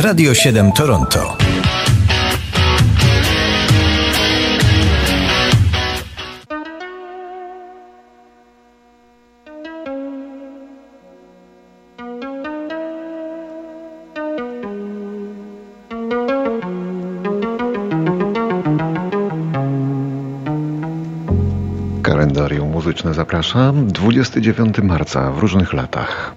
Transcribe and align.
Radio 0.00 0.34
7 0.34 0.72
Toronto. 0.72 1.36
Kalendarium 22.02 22.70
muzyczne 22.70 23.14
zaprasza 23.14 23.72
29 23.72 24.78
marca 24.82 25.32
w 25.32 25.38
różnych 25.38 25.72
latach. 25.72 26.34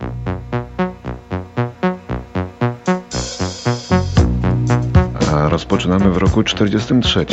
Rozpoczynamy 5.61 6.11
w 6.11 6.17
roku 6.17 6.43
43, 6.43 7.25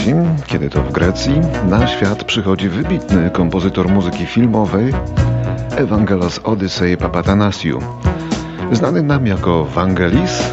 kiedy 0.47 0.71
to 0.71 0.83
w 0.83 0.93
Grecji 0.93 1.41
na 1.69 1.87
świat 1.87 2.25
przychodzi 2.25 2.69
wybitny 2.69 3.31
kompozytor 3.31 3.89
muzyki 3.89 4.27
filmowej 4.27 4.93
Evangelos 5.77 6.41
Odyssey 6.45 6.97
Papatanasiou. 6.97 7.81
Znany 8.73 9.03
nam 9.03 9.27
jako 9.27 9.65
Vangelis, 9.65 10.53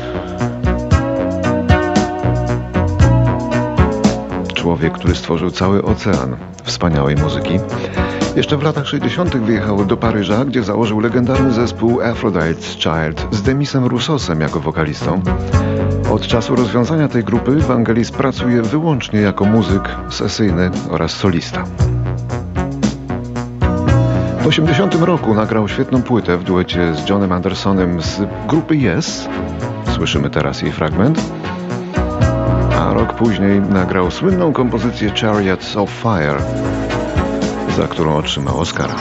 człowiek, 4.54 4.94
który 4.94 5.16
stworzył 5.16 5.52
cały 5.52 5.84
ocean 5.84 6.36
wspaniałej 6.64 7.16
muzyki. 7.16 7.60
Jeszcze 8.36 8.58
w 8.58 8.64
latach 8.64 8.88
60. 8.88 9.38
wyjechał 9.38 9.86
do 9.86 9.98
Paryża, 9.98 10.46
gdzie 10.46 10.64
założył 10.64 11.00
legendarny 11.00 11.52
zespół 11.52 12.00
Aphrodite's 12.00 12.76
Child 12.78 13.28
z 13.32 13.42
Demisem 13.42 13.86
Russosem 13.86 14.42
jako 14.42 14.60
wokalistą. 14.60 15.22
Od 16.12 16.28
czasu 16.28 16.56
rozwiązania 16.56 17.08
tej 17.08 17.24
grupy 17.24 17.56
Vangelis 17.56 18.12
pracuje 18.12 18.62
wyłącznie 18.62 19.22
jako 19.22 19.46
muzyk 19.46 19.96
sesyjny 20.10 20.72
oraz 20.90 21.12
solista. 21.12 21.64
W 24.42 24.48
80 24.48 24.96
roku 24.96 25.34
nagrał 25.34 25.68
świetną 25.68 26.02
płytę 26.02 26.38
w 26.38 26.44
duecie 26.44 26.94
z 26.96 27.10
Johnem 27.10 27.32
Andersonem 27.32 28.02
z 28.02 28.22
grupy 28.48 28.76
Yes. 28.76 29.28
Słyszymy 29.96 30.30
teraz 30.30 30.62
jej 30.62 30.72
fragment. 30.72 31.22
A 32.80 32.94
rok 32.94 33.14
później 33.14 33.62
nagrał 33.62 34.12
słynną 34.12 34.54
kompozycję 34.54 35.12
Chariots 35.12 35.78
of 35.78 35.90
Fire, 35.90 36.38
za 37.78 37.88
którą 37.88 38.16
otrzymał 38.16 38.60
Oscara. 38.60 38.96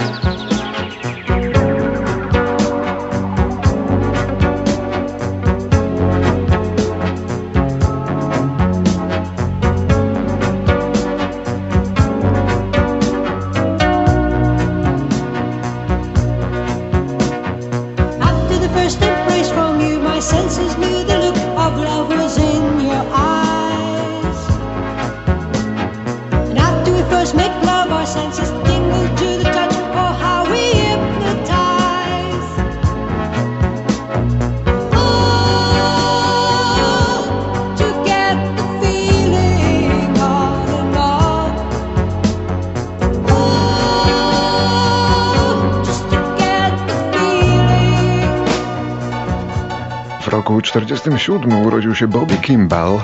Roku 50.45 50.61
47 50.61 51.67
urodził 51.67 51.95
się 51.95 52.09
Bobby 52.09 52.37
Kimball, 52.37 53.01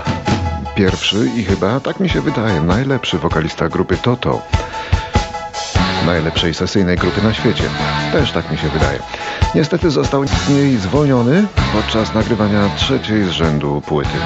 pierwszy 0.75 1.31
i 1.37 1.45
chyba, 1.45 1.81
tak 1.81 2.01
mi 2.01 2.09
się 2.09 2.21
wydaje, 2.21 2.61
najlepszy 2.61 3.19
wokalista 3.19 3.69
grupy 3.69 3.97
Toto. 3.97 4.43
Najlepszej 6.07 6.55
sesyjnej 6.55 6.97
grupy 6.97 7.23
na 7.23 7.35
świecie. 7.35 7.65
Też 8.13 8.33
tak 8.33 8.51
mi 8.51 8.59
się 8.59 8.69
wydaje. 8.69 8.99
Niestety 9.55 9.91
został 9.91 10.27
z 10.27 10.49
niej 10.49 10.77
zwolniony 10.77 11.47
podczas 11.73 12.15
nagrywania 12.15 12.69
trzeciej 12.77 13.25
z 13.25 13.31
rzędu 13.31 13.81
płyty. 13.81 14.19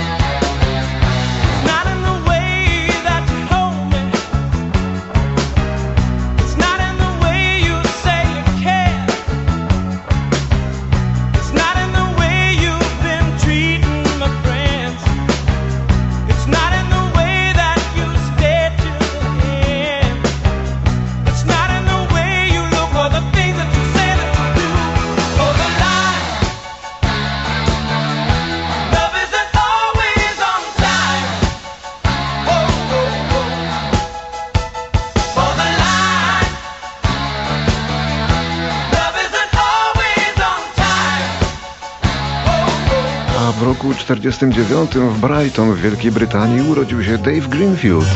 1949 44.04 45.14
w 45.16 45.20
Brighton 45.20 45.74
w 45.74 45.80
Wielkiej 45.80 46.12
Brytanii 46.12 46.70
urodził 46.70 47.04
się 47.04 47.18
Dave 47.18 47.48
Greenfield, 47.48 48.08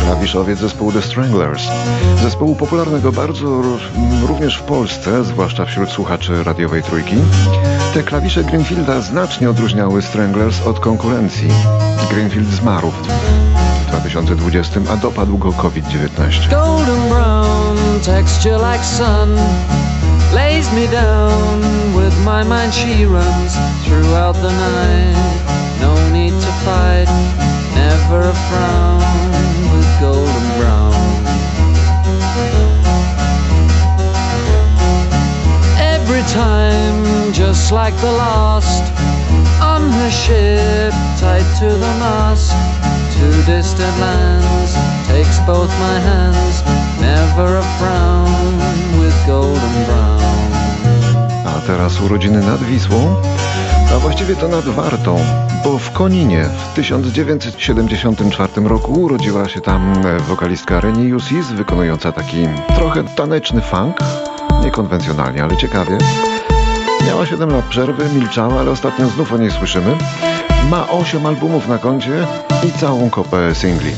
klawiszowiec 0.00 0.58
zespołu 0.58 0.92
The 0.92 1.02
Stranglers. 1.02 1.62
Zespołu 2.22 2.56
popularnego 2.56 3.12
bardzo 3.12 3.62
również 4.26 4.56
w 4.56 4.62
Polsce, 4.62 5.24
zwłaszcza 5.24 5.64
wśród 5.64 5.90
słuchaczy 5.90 6.44
radiowej 6.44 6.82
trójki. 6.82 7.16
Te 7.94 8.02
klawisze 8.02 8.44
Greenfielda 8.44 9.00
znacznie 9.00 9.50
odróżniały 9.50 10.02
Stranglers 10.02 10.66
od 10.66 10.80
konkurencji. 10.80 11.48
Greenfield 12.10 12.48
zmarł 12.48 12.90
w 12.90 13.86
2020, 13.90 14.80
a 14.92 14.96
dopadł 14.96 15.38
go 15.38 15.52
COVID-19. 15.52 16.50
Golden 16.50 17.08
brown, 17.08 18.00
texture 18.04 18.56
like 18.72 18.84
sun, 18.84 19.36
lays 20.34 20.72
me 20.72 20.88
down. 20.88 21.89
My 22.24 22.42
mind 22.42 22.72
she 22.72 23.04
runs 23.04 23.54
throughout 23.84 24.34
the 24.34 24.50
night. 24.50 25.80
No 25.80 25.92
need 26.12 26.32
to 26.32 26.52
fight 26.64 27.08
never 27.74 28.20
a 28.28 28.36
frown 28.48 29.00
with 29.72 29.88
golden 30.00 30.46
brown. 30.58 30.94
Every 35.78 36.22
time 36.32 37.32
just 37.32 37.72
like 37.72 37.96
the 38.00 38.12
last 38.12 38.84
on 39.62 39.90
her 39.90 40.10
ship 40.10 40.92
tied 41.20 41.48
to 41.60 41.68
the 41.68 41.94
mast 42.02 42.50
to 43.14 43.26
distant 43.46 43.96
lands 43.98 44.72
takes 45.06 45.38
both 45.46 45.70
my 45.78 45.98
hands 46.00 46.62
never 47.00 47.56
a 47.56 47.66
frown 47.78 48.69
teraz 51.80 52.00
urodziny 52.00 52.40
nad 52.40 52.62
Wisłą, 52.62 53.16
a 53.94 53.98
właściwie 53.98 54.36
to 54.36 54.48
nad 54.48 54.64
Wartą, 54.64 55.18
bo 55.64 55.78
w 55.78 55.90
Koninie 55.92 56.44
w 56.44 56.74
1974 56.74 58.68
roku 58.68 58.92
urodziła 58.92 59.48
się 59.48 59.60
tam 59.60 59.92
e, 60.06 60.18
wokalistka 60.18 60.80
Reni 60.80 61.08
Jusis, 61.08 61.46
wykonująca 61.46 62.12
taki 62.12 62.48
trochę 62.76 63.04
taneczny 63.04 63.60
funk, 63.60 63.96
niekonwencjonalnie, 64.64 65.44
ale 65.44 65.56
ciekawie. 65.56 65.98
Miała 67.06 67.26
7 67.26 67.50
lat 67.50 67.64
przerwy, 67.64 68.08
milczała, 68.14 68.60
ale 68.60 68.70
ostatnio 68.70 69.08
znów 69.08 69.32
o 69.32 69.38
niej 69.38 69.50
słyszymy. 69.50 69.96
Ma 70.70 70.88
8 70.88 71.26
albumów 71.26 71.68
na 71.68 71.78
koncie 71.78 72.26
i 72.68 72.72
całą 72.72 73.10
kopę 73.10 73.54
singli. 73.54 73.92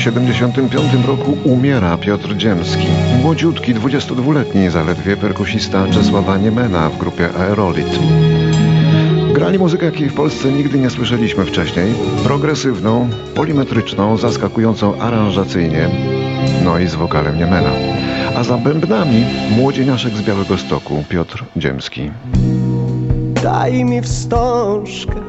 W 0.00 0.02
75 0.02 1.06
roku 1.06 1.36
umiera 1.44 1.98
Piotr 1.98 2.36
Dziemski. 2.36 2.86
Młodziutki, 3.22 3.74
22-letni 3.74 4.70
zaledwie 4.70 5.16
perkusista 5.16 5.86
Czesława 5.88 6.38
Niemena 6.38 6.90
w 6.90 6.98
grupie 6.98 7.28
Aerolit. 7.38 7.98
Grali 9.32 9.58
muzykę, 9.58 9.86
jakiej 9.86 10.08
w 10.08 10.14
Polsce 10.14 10.52
nigdy 10.52 10.78
nie 10.78 10.90
słyszeliśmy 10.90 11.44
wcześniej. 11.44 11.94
Progresywną, 12.24 13.08
polimetryczną, 13.34 14.16
zaskakującą 14.16 15.00
aranżacyjnie, 15.00 15.88
no 16.64 16.78
i 16.78 16.88
z 16.88 16.94
wokalem 16.94 17.38
Niemena. 17.38 17.72
A 18.36 18.44
za 18.44 18.58
bębnami 18.58 19.24
młodzieniaszek 19.50 20.12
z 20.12 20.22
Białego 20.22 20.58
Stoku, 20.58 21.04
Piotr 21.08 21.44
Dziemski. 21.56 22.10
Daj 23.42 23.84
mi 23.84 24.02
wstążkę 24.02 25.20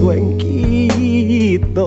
błękitną 0.00 1.86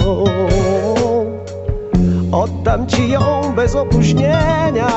Oddam 2.31 2.88
ci 2.88 3.10
ją 3.10 3.54
bez 3.56 3.76
opóźnienia 3.76 4.90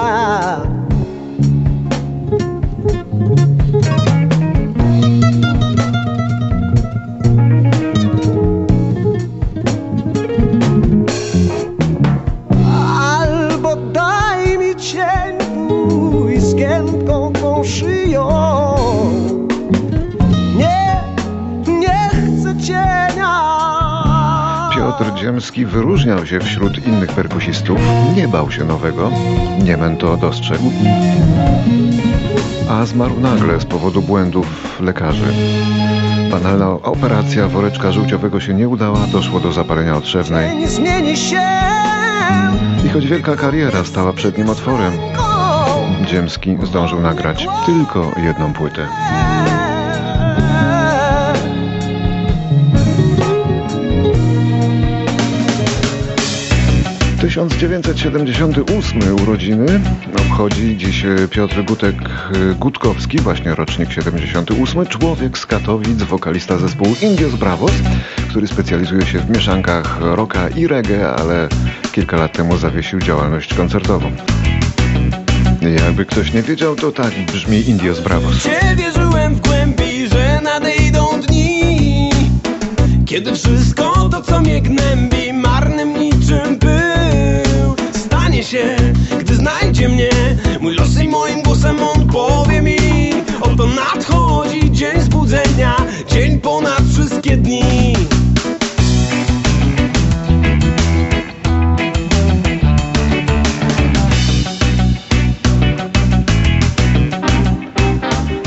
Dziemski 25.63 25.79
wyróżniał 25.79 26.27
się 26.27 26.41
wśród 26.41 26.87
innych 26.87 27.13
perkusistów, 27.13 27.79
nie 28.17 28.29
bał 28.29 28.51
się 28.51 28.65
nowego, 28.65 29.11
Niemen 29.65 29.97
to 29.97 30.17
dostrzegł, 30.17 30.73
a 32.71 32.87
zmarł 32.87 33.21
nagle 33.21 33.61
z 33.61 33.65
powodu 33.65 34.03
błędów 34.03 34.81
lekarzy. 34.81 35.33
Banalna 36.31 36.71
operacja 36.71 37.49
woreczka 37.49 37.93
żółciowego 37.93 38.41
się 38.41 38.55
nie 38.55 38.69
udała, 38.69 38.99
doszło 39.13 39.41
do 39.41 39.53
zapalenia 39.53 39.97
otrzewnej 39.97 40.51
Cień 40.51 40.69
zmieni 40.69 41.17
się. 41.17 41.41
I 42.87 42.89
choć 42.89 43.07
wielka 43.07 43.37
kariera 43.37 43.85
stała 43.85 44.13
przed 44.13 44.39
nim 44.39 44.51
otworem, 44.51 44.93
Dziemski 46.07 46.57
zdążył 46.63 47.01
nagrać 47.01 47.47
tylko 47.67 48.13
jedną 48.17 48.53
płytę. 48.53 48.89
1978 57.23 59.01
urodziny 59.23 59.67
obchodzi 60.19 60.77
dziś 60.77 61.05
e, 61.05 61.29
Piotr 61.31 61.65
Gutek 61.65 61.97
e, 61.97 62.55
Gutkowski, 62.55 63.19
właśnie 63.19 63.55
rocznik 63.55 63.93
78, 63.93 64.87
człowiek 64.87 65.39
z 65.39 65.47
Katowic, 65.47 66.03
wokalista 66.03 66.59
zespołu 66.59 66.95
Indios 67.03 67.35
Bravos, 67.35 67.73
który 68.29 68.47
specjalizuje 68.47 69.07
się 69.07 69.19
w 69.19 69.31
mieszankach 69.31 69.99
rocka 70.01 70.49
i 70.49 70.67
reggae, 70.67 71.09
ale 71.09 71.49
kilka 71.93 72.17
lat 72.17 72.33
temu 72.33 72.57
zawiesił 72.57 72.99
działalność 72.99 73.55
koncertową. 73.55 74.13
Jakby 75.85 76.05
ktoś 76.05 76.33
nie 76.33 76.43
wiedział, 76.43 76.77
to 76.77 76.93
tak 76.93 77.13
brzmi 77.33 77.69
Indios 77.69 78.01
Bravos. 78.01 78.43
Cię 78.43 78.77
wierzyłem 78.77 79.35
w 79.35 79.41
głębi, 79.41 80.09
że 80.09 80.41
nadejdą 80.43 81.21
dni 81.21 82.11
Kiedy 83.07 83.35
wszystko 83.35 84.09
to, 84.09 84.23
co 84.23 84.41
mnie 84.41 84.63
gnębi 84.63 85.33
Marnym 85.33 85.99
niczym 85.99 86.59
pył 86.59 86.82
dni 97.53 97.97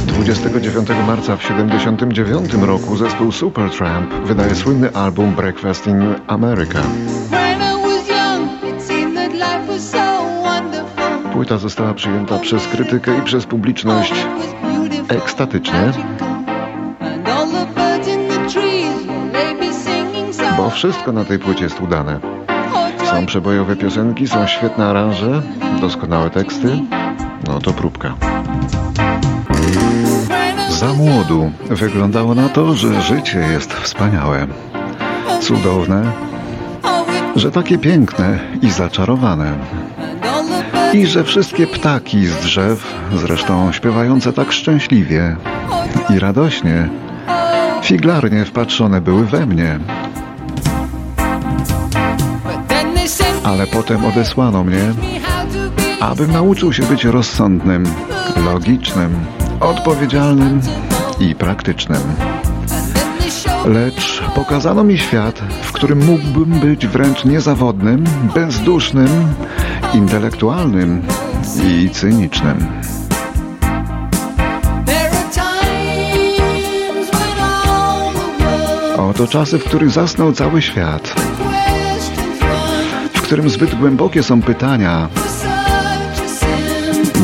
29 0.08 0.90
marca 1.08 1.38
w 1.38 1.44
79 1.44 2.54
roku 2.54 2.98
zespół 2.98 3.32
Supertramp 3.32 4.14
wydaje 4.14 4.56
słynny 4.56 4.94
album 4.94 5.36
Breakfast 5.36 5.88
in 5.88 6.16
America. 6.28 6.82
Płyta 11.34 11.58
została 11.58 11.94
przyjęta 11.94 12.40
przez 12.40 12.68
krytykę 12.68 13.18
i 13.18 13.22
przez 13.22 13.46
publiczność 13.46 14.14
ekstatycznie, 15.10 15.94
bo 20.66 20.72
wszystko 20.72 21.12
na 21.12 21.26
tej 21.26 21.40
płycie 21.40 21.64
jest 21.64 21.82
udane. 21.82 22.20
Są 23.12 23.26
przebojowe 23.26 23.76
piosenki, 23.76 24.28
są 24.28 24.48
świetne 24.48 24.86
aranże, 24.86 25.42
doskonałe 25.82 26.30
teksty. 26.30 26.80
No 27.48 27.60
to 27.60 27.74
próbka. 27.74 28.14
Za 30.70 30.94
młodu 30.94 31.52
wyglądało 31.70 32.36
na 32.36 32.50
to, 32.50 32.74
że 32.74 33.02
życie 33.02 33.40
jest 33.40 33.74
wspaniałe, 33.74 34.48
cudowne, 35.42 36.12
że 37.36 37.52
takie 37.52 37.78
piękne 37.78 38.40
i 38.62 38.70
zaczarowane. 38.70 39.54
I 40.94 41.06
że 41.06 41.24
wszystkie 41.24 41.68
ptaki 41.68 42.26
z 42.26 42.36
drzew, 42.36 42.94
zresztą 43.16 43.72
śpiewające 43.72 44.34
tak 44.34 44.52
szczęśliwie 44.52 45.36
i 46.16 46.20
radośnie, 46.20 46.90
figlarnie 47.84 48.46
wpatrzone 48.46 49.02
były 49.02 49.26
we 49.26 49.46
mnie. 49.46 49.80
Ale 53.46 53.68
potem 53.68 54.06
odesłano 54.06 54.64
mnie, 54.64 54.94
abym 56.00 56.32
nauczył 56.32 56.74
się 56.74 56.84
być 56.84 57.06
rozsądnym, 57.06 57.84
logicznym, 58.46 59.26
odpowiedzialnym 59.60 60.62
i 61.20 61.36
praktycznym. 61.36 62.02
Lecz 63.66 64.24
pokazano 64.36 64.84
mi 64.84 64.98
świat, 64.98 65.40
w 65.62 65.72
którym 65.72 66.06
mógłbym 66.06 66.60
być 66.60 66.88
wręcz 66.88 67.26
niezawodnym, 67.26 68.04
bezdusznym, 68.36 69.34
intelektualnym 69.94 71.02
i 71.64 71.90
cynicznym. 71.90 72.68
Oto 78.98 79.28
czasy, 79.28 79.60
w 79.60 79.64
których 79.64 79.90
zasnął 79.90 80.34
cały 80.34 80.62
świat, 80.62 81.16
którym 83.26 83.50
zbyt 83.50 83.76
głębokie 83.76 84.24
są 84.24 84.42
pytania 84.42 85.10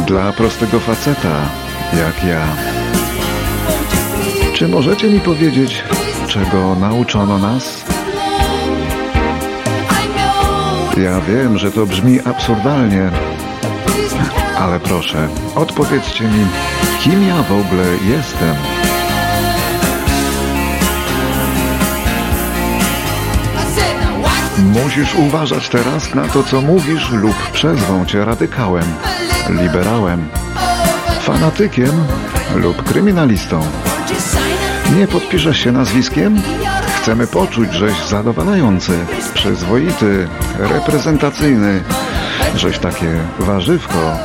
dla 0.08 0.34
prostego 0.34 0.80
faceta 0.80 1.50
jak 1.94 2.24
ja. 2.24 2.48
Czy 4.54 4.68
możecie 4.68 5.10
mi 5.10 5.20
powiedzieć, 5.20 5.84
czego 6.28 6.76
nauczono 6.76 7.38
nas? 7.38 7.86
Ja 10.98 11.22
wiem, 11.22 11.58
że 11.58 11.72
to 11.72 11.86
brzmi 11.86 12.20
absurdalnie, 12.26 13.12
ale 14.58 14.80
proszę, 14.80 15.28
odpowiedzcie 15.56 16.24
mi, 16.24 16.46
kim 17.04 17.28
ja 17.28 17.44
w 17.44 17.52
ogóle 17.52 17.86
jestem? 18.08 18.71
Musisz 24.62 25.16
uważać 25.16 25.70
teraz 25.70 26.16
na 26.16 26.28
to, 26.28 26.44
co 26.44 26.62
mówisz 26.62 27.12
lub 27.12 27.52
przezwą 27.52 28.06
cię 28.06 28.26
radykałem, 28.26 28.84
liberałem, 29.50 30.30
fanatykiem 31.22 31.92
lub 32.56 32.84
kryminalistą. 32.84 33.62
Nie 34.98 35.08
podpiszesz 35.08 35.58
się 35.58 35.72
nazwiskiem? 35.72 36.42
Chcemy 37.02 37.28
poczuć, 37.28 37.74
żeś 37.74 37.94
zadowalający, 38.08 38.92
przyzwoity, 39.34 40.28
reprezentacyjny, 40.60 41.84
żeś 42.56 42.80
takie 42.80 43.20
warzywko. 43.40 44.18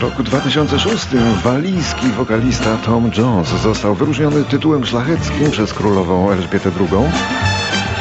W 0.00 0.02
roku 0.02 0.16
roku 0.16 0.22
2006 0.22 1.06
walijski 1.44 2.08
wokalista 2.08 2.76
Tom 2.76 3.10
Jones 3.16 3.48
został 3.48 3.94
wyróżniony 3.94 4.44
tytułem 4.44 4.86
szlacheckim 4.86 5.50
przez 5.50 5.72
królową 5.72 6.30
Elżbietę 6.30 6.70
II. 6.80 7.10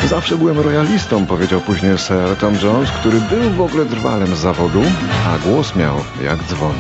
Zawsze 0.08 0.38
byłem 0.38 0.60
royalistą, 0.60 1.25
powiedział 1.25 1.62
później 1.62 1.98
Sir 1.98 2.36
Tom 2.39 2.56
Jones, 2.63 2.91
który 2.91 3.22
był 3.22 3.50
w 3.51 3.62
ogóle 3.62 3.86
drwalem 3.86 4.36
z 4.36 4.39
zawodu, 4.39 4.82
a 5.27 5.50
głos 5.50 5.75
miał 5.75 5.96
jak 6.24 6.44
dzwon. 6.44 6.74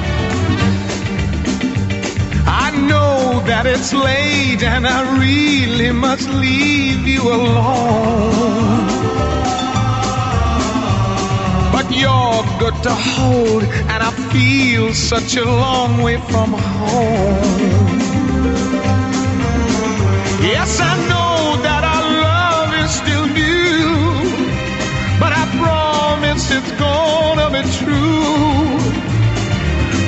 I 2.45 2.71
know 2.87 3.43
that 3.47 3.65
it's 3.65 3.93
late 3.93 4.75
and 4.75 4.85
I 4.85 5.19
really 5.19 5.93
must 5.93 6.29
leave 6.29 7.07
you 7.07 7.33
alone. 7.33 8.58
To 12.83 12.93
hold 12.93 13.63
and 13.63 14.03
I 14.03 14.11
feel 14.31 14.93
such 14.93 15.35
a 15.35 15.43
long 15.43 16.01
way 16.01 16.17
from 16.29 16.53
home. 16.53 17.99
Yes, 20.41 20.79
I 20.79 20.95
know 21.09 21.61
that 21.61 21.83
our 21.93 22.05
love 22.27 22.71
is 22.83 22.91
still 22.91 23.27
new, 23.27 23.89
but 25.19 25.33
I 25.33 25.45
promise 25.59 26.51
it's 26.51 26.71
gonna 26.79 27.49
be 27.51 27.63
true. 27.79 28.79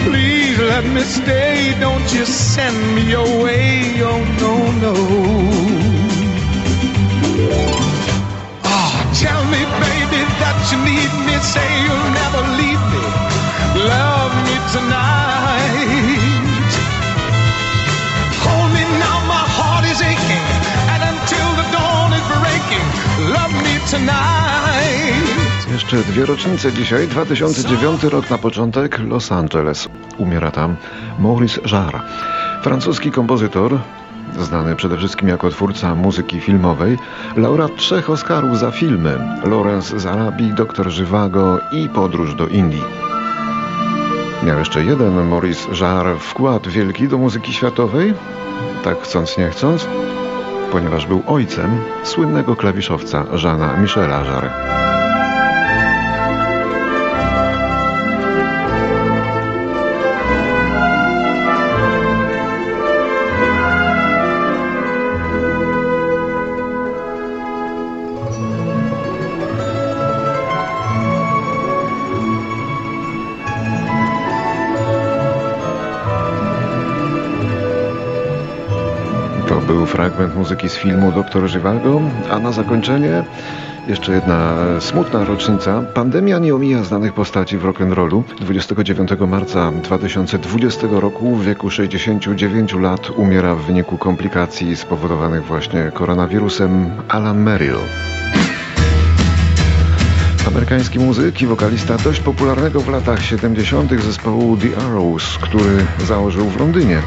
Please 0.06 0.58
let 0.60 0.86
me 0.86 1.01
stay, 1.01 1.75
don't 1.80 2.08
you 2.13 2.25
send 2.25 2.78
me 2.96 3.13
away, 3.13 4.01
oh 4.01 4.24
no, 4.40 4.54
no. 4.86 5.21
Jeszcze 25.71 25.98
dwie 25.98 26.25
rocznice 26.25 26.71
dzisiaj, 26.74 27.07
2009 27.07 28.03
rok 28.03 28.29
na 28.29 28.38
początek, 28.38 29.00
Los 29.00 29.31
Angeles. 29.31 29.89
Umiera 30.17 30.51
tam 30.51 30.75
Maurice 31.19 31.62
Jarre, 31.71 32.00
francuski 32.63 33.12
kompozytor, 33.12 33.79
znany 34.39 34.75
przede 34.75 34.98
wszystkim 34.98 35.27
jako 35.27 35.50
twórca 35.50 35.95
muzyki 35.95 36.39
filmowej, 36.39 36.98
laureat 37.36 37.75
trzech 37.75 38.10
Oscarów 38.10 38.60
za 38.60 38.71
filmy. 38.71 39.17
Lawrence 39.43 40.00
z 40.00 40.05
Arabii, 40.05 40.53
Doktor 40.53 40.89
Żywago 40.89 41.60
i 41.71 41.89
Podróż 41.89 42.36
do 42.36 42.48
Indii. 42.48 42.83
Miał 44.43 44.60
jeszcze 44.60 44.83
jeden 44.83 45.29
Maurice 45.29 45.86
Jarre 45.86 46.19
wkład 46.19 46.67
wielki 46.67 47.07
do 47.07 47.17
muzyki 47.17 47.53
światowej, 47.53 48.13
tak 48.83 49.01
chcąc 49.01 49.38
nie 49.38 49.50
chcąc, 49.50 49.88
ponieważ 50.72 51.06
był 51.06 51.24
ojcem 51.28 51.78
słynnego 52.04 52.56
klawiszowca 52.56 53.25
Jeana 53.44 53.78
Michela 53.78 54.25
Jarre. 54.25 54.90
Był 79.74 79.86
fragment 79.86 80.36
muzyki 80.36 80.70
z 80.70 80.75
filmu 80.75 81.12
Doktor 81.12 81.48
Żywago, 81.48 82.01
a 82.32 82.40
na 82.40 82.51
zakończenie 82.51 83.24
jeszcze 83.88 84.12
jedna 84.12 84.58
smutna 84.80 85.24
rocznica. 85.25 85.82
Pandemia 85.94 86.40
nie 86.40 86.56
omija 86.56 86.84
znanych 86.84 87.13
postaci 87.13 87.58
w 87.58 87.63
rock'n'rollu. 87.63 88.24
29 88.40 89.10
marca 89.28 89.72
2020 89.72 90.88
roku 90.92 91.36
w 91.36 91.46
wieku 91.46 91.70
69 91.70 92.74
lat 92.74 93.10
umiera 93.10 93.56
w 93.56 93.62
wyniku 93.62 93.98
komplikacji 93.98 94.78
spowodowanych 94.78 95.46
właśnie 95.46 95.92
koronawirusem 95.94 96.92
Alan 97.08 97.40
Merrill. 97.42 97.78
Amerykański 100.48 101.00
muzyk 101.00 101.42
i 101.42 101.48
wokalista 101.48 101.98
dość 101.98 102.20
popularnego 102.20 102.82
w 102.82 102.90
latach 102.90 103.24
70. 103.24 104.01
zespołu 104.01 104.58
The 104.58 104.86
Arrows, 104.86 105.38
który 105.38 105.86
założył 106.06 106.50
w 106.50 106.60
Londynie. 106.60 107.01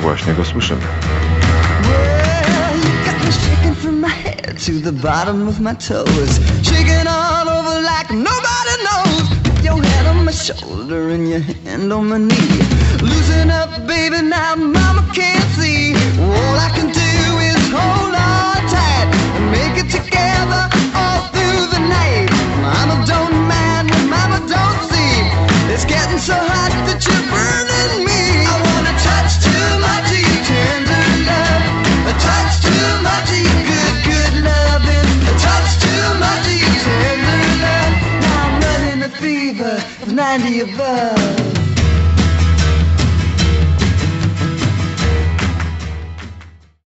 Właśnie 0.00 0.32
go 0.32 0.44
słyszymy. 0.44 0.82
Shaking 3.40 3.74
from 3.74 4.00
my 4.00 4.08
head 4.08 4.58
to 4.66 4.72
the 4.80 4.92
bottom 4.92 5.48
of 5.48 5.60
my 5.60 5.74
toes. 5.74 6.32
Shaking 6.68 7.06
all 7.08 7.48
over 7.48 7.76
like 7.82 8.10
nobody 8.10 8.74
knows. 8.86 9.24
Your 9.64 9.82
head 9.82 10.06
on 10.06 10.24
my 10.24 10.32
shoulder 10.32 11.10
and 11.10 11.28
your 11.28 11.40
hand 11.40 11.92
on 11.92 12.08
my 12.08 12.18
knee. 12.18 12.58
Loosen 13.00 13.50
up, 13.50 13.70
baby, 13.86 14.22
now 14.22 14.54
mama 14.56 15.02
can't 15.14 15.44
see. 15.58 15.94
All 16.20 16.56
I 16.66 16.70
can 16.76 16.88
do 16.92 17.12
is 17.50 17.62
hold 17.76 18.14
on 18.14 18.56
tight 18.76 19.08
and 19.36 19.46
make 19.56 19.76
it 19.82 19.90
together 19.90 20.62
all 20.94 21.20
through 21.32 21.66
the 21.74 21.80
night. 21.88 22.01